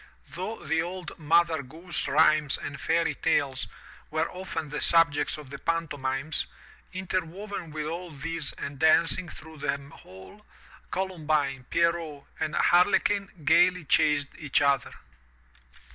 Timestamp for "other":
14.63-14.93